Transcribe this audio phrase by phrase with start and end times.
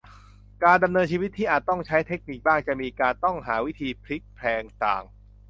[0.63, 5.03] การดำเนินชีวิตที่อาจจะต้องใช้เทคนิคบ้างจะมีการต้องหาวิธีพลิกแพลงต่าง